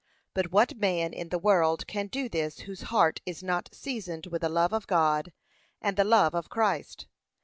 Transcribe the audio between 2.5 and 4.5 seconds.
whose heart is not seasoned with the